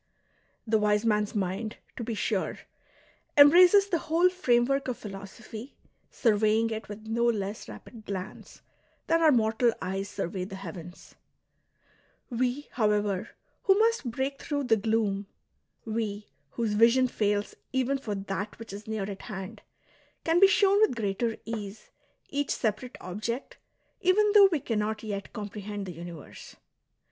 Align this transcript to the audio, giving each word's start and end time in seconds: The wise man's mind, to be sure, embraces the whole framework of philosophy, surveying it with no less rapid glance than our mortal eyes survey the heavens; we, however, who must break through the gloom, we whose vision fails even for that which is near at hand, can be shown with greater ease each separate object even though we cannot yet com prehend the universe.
The 0.65 0.79
wise 0.79 1.05
man's 1.05 1.35
mind, 1.35 1.77
to 1.95 2.03
be 2.03 2.15
sure, 2.15 2.57
embraces 3.37 3.85
the 3.87 3.99
whole 3.99 4.29
framework 4.31 4.87
of 4.87 4.97
philosophy, 4.97 5.75
surveying 6.09 6.71
it 6.71 6.89
with 6.89 7.05
no 7.05 7.25
less 7.25 7.69
rapid 7.69 8.07
glance 8.07 8.63
than 9.05 9.21
our 9.21 9.31
mortal 9.31 9.71
eyes 9.79 10.09
survey 10.09 10.43
the 10.43 10.55
heavens; 10.55 11.13
we, 12.31 12.67
however, 12.71 13.29
who 13.65 13.77
must 13.77 14.09
break 14.09 14.41
through 14.41 14.63
the 14.63 14.75
gloom, 14.75 15.27
we 15.85 16.31
whose 16.53 16.73
vision 16.73 17.07
fails 17.07 17.53
even 17.71 17.99
for 17.99 18.15
that 18.15 18.57
which 18.57 18.73
is 18.73 18.87
near 18.87 19.03
at 19.07 19.21
hand, 19.21 19.61
can 20.23 20.39
be 20.39 20.47
shown 20.47 20.81
with 20.81 20.95
greater 20.95 21.37
ease 21.45 21.91
each 22.29 22.49
separate 22.49 22.97
object 23.01 23.59
even 24.01 24.31
though 24.33 24.47
we 24.51 24.59
cannot 24.61 25.03
yet 25.03 25.31
com 25.31 25.47
prehend 25.47 25.85
the 25.85 25.93
universe. 25.93 26.55